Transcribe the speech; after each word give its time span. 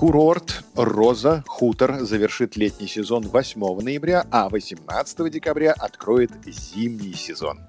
Курорт 0.00 0.64
«Роза 0.76 1.44
Хутор» 1.46 2.00
завершит 2.00 2.56
летний 2.56 2.86
сезон 2.88 3.28
8 3.28 3.80
ноября, 3.82 4.26
а 4.30 4.48
18 4.48 5.30
декабря 5.30 5.74
откроет 5.76 6.30
зимний 6.46 7.12
сезон. 7.12 7.60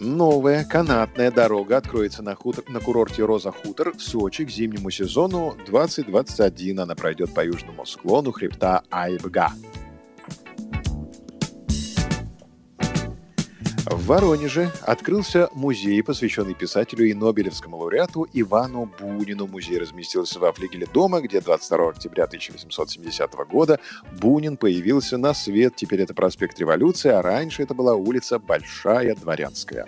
Новая 0.00 0.64
канатная 0.64 1.30
дорога 1.30 1.76
откроется 1.76 2.24
на, 2.24 2.34
хутор, 2.34 2.64
на 2.68 2.80
курорте 2.80 3.24
«Роза 3.24 3.52
Хутор» 3.52 3.92
в 3.96 4.02
Сочи 4.02 4.44
к 4.44 4.50
зимнему 4.50 4.90
сезону 4.90 5.56
2021. 5.66 6.80
Она 6.80 6.96
пройдет 6.96 7.32
по 7.32 7.44
южному 7.44 7.86
склону 7.86 8.32
хребта 8.32 8.82
Айбга. 8.90 9.52
В 13.94 14.06
Воронеже 14.06 14.72
открылся 14.82 15.48
музей, 15.52 16.02
посвященный 16.02 16.54
писателю 16.54 17.06
и 17.06 17.14
Нобелевскому 17.14 17.76
лауреату 17.76 18.26
Ивану 18.32 18.90
Бунину. 18.98 19.46
Музей 19.46 19.78
разместился 19.78 20.40
во 20.40 20.52
флигеле 20.52 20.84
дома, 20.92 21.20
где 21.20 21.40
22 21.40 21.90
октября 21.90 22.24
1870 22.24 23.32
года 23.48 23.78
Бунин 24.20 24.56
появился 24.56 25.16
на 25.16 25.32
свет. 25.32 25.76
Теперь 25.76 26.00
это 26.00 26.12
проспект 26.12 26.58
Революции, 26.58 27.08
а 27.08 27.22
раньше 27.22 27.62
это 27.62 27.72
была 27.72 27.94
улица 27.94 28.40
Большая 28.40 29.14
Дворянская. 29.14 29.86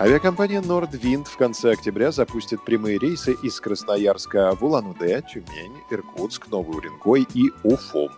Авиакомпания 0.00 0.62
Nordwind 0.62 1.26
в 1.26 1.36
конце 1.36 1.72
октября 1.72 2.10
запустит 2.10 2.64
прямые 2.64 2.98
рейсы 2.98 3.36
из 3.42 3.60
Красноярска 3.60 4.56
в 4.56 4.64
Улан-Удэ, 4.64 5.24
Тюмень, 5.30 5.76
Иркутск, 5.90 6.48
Новый 6.48 6.78
Уренгой 6.78 7.28
и 7.34 7.50
Уфу. 7.62 8.10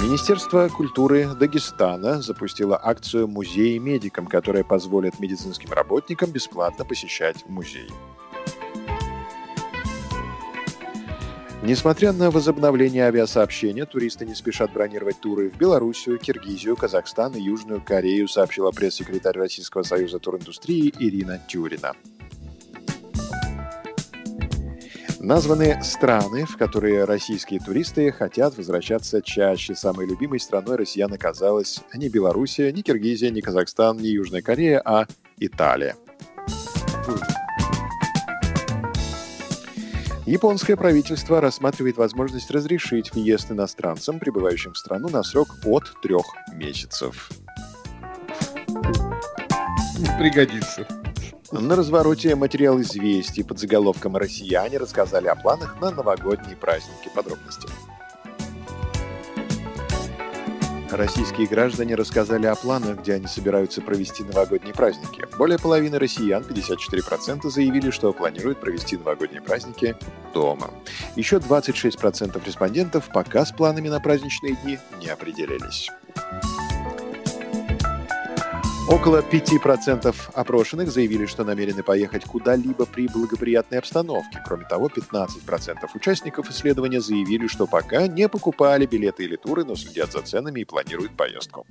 Министерство 0.00 0.68
культуры 0.68 1.28
Дагестана 1.34 2.22
запустило 2.22 2.80
акцию 2.80 3.26
«Музей 3.26 3.78
медикам», 3.78 4.26
которая 4.26 4.62
позволит 4.62 5.18
медицинским 5.18 5.72
работникам 5.72 6.30
бесплатно 6.30 6.84
посещать 6.84 7.44
музей. 7.48 7.90
Несмотря 11.62 12.12
на 12.12 12.30
возобновление 12.30 13.04
авиасообщения, 13.06 13.84
туристы 13.84 14.24
не 14.24 14.36
спешат 14.36 14.72
бронировать 14.72 15.20
туры 15.20 15.50
в 15.50 15.58
Белоруссию, 15.58 16.18
Киргизию, 16.18 16.76
Казахстан 16.76 17.34
и 17.34 17.40
Южную 17.40 17.82
Корею, 17.82 18.28
сообщила 18.28 18.70
пресс-секретарь 18.70 19.36
Российского 19.36 19.82
союза 19.82 20.20
туриндустрии 20.20 20.94
Ирина 21.00 21.42
Тюрина. 21.48 21.94
Названы 25.20 25.82
страны, 25.82 26.44
в 26.44 26.56
которые 26.56 27.04
российские 27.04 27.58
туристы 27.58 28.12
хотят 28.12 28.56
возвращаться 28.56 29.20
чаще. 29.20 29.74
Самой 29.74 30.06
любимой 30.06 30.38
страной 30.38 30.76
россиян 30.76 31.12
оказалась 31.12 31.80
не 31.92 32.08
Белоруссия, 32.08 32.72
не 32.72 32.82
Киргизия, 32.82 33.30
не 33.30 33.40
Казахстан, 33.40 33.98
не 33.98 34.10
Южная 34.10 34.42
Корея, 34.42 34.80
а 34.84 35.06
Италия. 35.38 35.96
Японское 40.24 40.76
правительство 40.76 41.40
рассматривает 41.40 41.96
возможность 41.96 42.50
разрешить 42.50 43.12
въезд 43.12 43.50
иностранцам, 43.50 44.18
прибывающим 44.20 44.72
в 44.72 44.78
страну 44.78 45.08
на 45.08 45.22
срок 45.22 45.48
от 45.64 45.84
трех 46.02 46.26
месяцев. 46.54 47.30
Пригодится. 50.18 50.86
На 51.50 51.76
развороте 51.76 52.34
материал 52.34 52.78
известий 52.82 53.42
под 53.42 53.58
заголовком 53.58 54.18
«Россияне 54.18 54.76
рассказали 54.76 55.28
о 55.28 55.34
планах 55.34 55.80
на 55.80 55.90
новогодние 55.90 56.56
праздники». 56.56 57.10
Подробности. 57.14 57.66
Российские 60.90 61.46
граждане 61.46 61.94
рассказали 61.94 62.46
о 62.46 62.54
планах, 62.54 63.00
где 63.00 63.14
они 63.14 63.26
собираются 63.26 63.80
провести 63.80 64.24
новогодние 64.24 64.74
праздники. 64.74 65.24
Более 65.38 65.58
половины 65.58 65.98
россиян, 65.98 66.42
54%, 66.42 67.48
заявили, 67.48 67.90
что 67.90 68.12
планируют 68.12 68.60
провести 68.60 68.98
новогодние 68.98 69.40
праздники 69.40 69.96
дома. 70.34 70.70
Еще 71.16 71.36
26% 71.36 72.44
респондентов 72.44 73.08
пока 73.12 73.46
с 73.46 73.52
планами 73.52 73.88
на 73.88 74.00
праздничные 74.00 74.56
дни 74.56 74.78
не 75.00 75.08
определились. 75.08 75.90
Около 78.88 79.20
5% 79.20 80.14
опрошенных 80.32 80.90
заявили, 80.90 81.26
что 81.26 81.44
намерены 81.44 81.82
поехать 81.82 82.24
куда-либо 82.24 82.86
при 82.86 83.06
благоприятной 83.06 83.80
обстановке. 83.80 84.42
Кроме 84.46 84.64
того, 84.64 84.88
15% 84.88 85.76
участников 85.94 86.50
исследования 86.50 87.02
заявили, 87.02 87.48
что 87.48 87.66
пока 87.66 88.06
не 88.06 88.30
покупали 88.30 88.86
билеты 88.86 89.24
или 89.24 89.36
туры, 89.36 89.64
но 89.64 89.76
следят 89.76 90.12
за 90.12 90.22
ценами 90.22 90.60
и 90.60 90.64
планируют 90.64 91.14
поездку. 91.18 91.66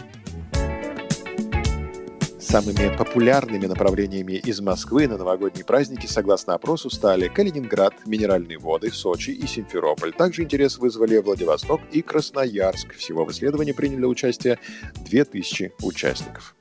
Самыми 2.39 2.95
популярными 2.95 3.66
направлениями 3.66 4.34
из 4.34 4.61
Москвы 4.61 5.07
на 5.07 5.17
новогодние 5.17 5.66
праздники, 5.66 6.05
согласно 6.05 6.53
опросу, 6.53 6.91
стали 6.91 7.29
Калининград, 7.29 7.94
Минеральные 8.05 8.59
воды, 8.59 8.91
Сочи 8.91 9.31
и 9.31 9.47
Симферополь. 9.47 10.13
Также 10.13 10.44
интерес 10.44 10.78
вызвали 10.78 11.17
Владивосток 11.17 11.81
и 11.91 12.03
Красноярск. 12.03 12.94
Всего 12.94 13.25
в 13.25 13.31
исследовании 13.31 13.72
приняли 13.72 14.05
участие 14.05 14.59
2000 15.03 15.73
участников. 15.81 16.56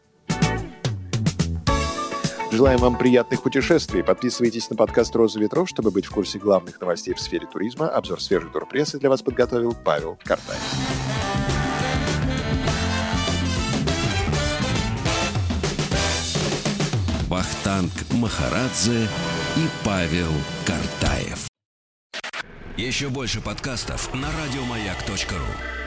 Желаем 2.52 2.78
вам 2.78 2.96
приятных 2.96 3.42
путешествий. 3.42 4.04
Подписывайтесь 4.04 4.70
на 4.70 4.76
подкаст 4.76 5.14
«Роза 5.14 5.40
ветров», 5.40 5.68
чтобы 5.68 5.90
быть 5.90 6.06
в 6.06 6.10
курсе 6.10 6.38
главных 6.38 6.80
новостей 6.80 7.12
в 7.12 7.20
сфере 7.20 7.46
туризма. 7.46 7.88
Обзор 7.88 8.22
свежей 8.22 8.50
турпрессы 8.50 8.98
для 8.98 9.10
вас 9.10 9.22
подготовил 9.22 9.76
Павел 9.84 10.18
Картаев. 10.24 10.60
Вахтанг 17.28 17.92
Махарадзе 18.12 19.08
и 19.56 19.66
Павел 19.84 20.32
Картаев. 20.64 21.48
Еще 22.76 23.08
больше 23.08 23.40
подкастов 23.40 24.14
на 24.14 24.28
радиомаяк.ру 24.28 25.85